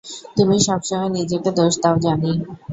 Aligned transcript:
তুমি 0.37 0.55
সবসময়ে 0.61 1.15
নিজেকে 1.17 1.49
দোষ 1.57 1.73
দাও, 1.83 1.95
জানি। 2.05 2.31